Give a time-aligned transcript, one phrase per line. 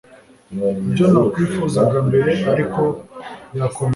[0.87, 2.81] ibyo nakwifuzaga mbere, ariko
[3.51, 3.89] birakomeye